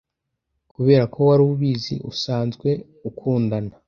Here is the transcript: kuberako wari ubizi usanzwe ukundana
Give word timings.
kuberako 0.71 1.17
wari 1.27 1.43
ubizi 1.51 1.95
usanzwe 2.11 2.69
ukundana 3.09 3.71